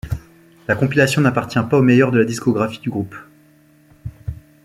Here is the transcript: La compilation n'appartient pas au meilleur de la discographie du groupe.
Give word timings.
La 0.67 0.73
compilation 0.73 1.21
n'appartient 1.21 1.59
pas 1.69 1.77
au 1.77 1.83
meilleur 1.83 2.09
de 2.11 2.17
la 2.17 2.25
discographie 2.25 2.79
du 2.79 2.89
groupe. 2.89 3.13